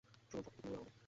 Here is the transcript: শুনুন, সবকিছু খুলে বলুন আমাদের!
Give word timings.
শুনুন, 0.03 0.25
সবকিছু 0.31 0.61
খুলে 0.61 0.69
বলুন 0.69 0.79
আমাদের! 0.83 0.99